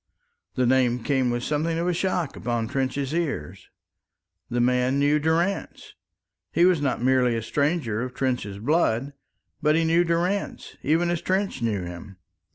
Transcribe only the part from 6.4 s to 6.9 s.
He was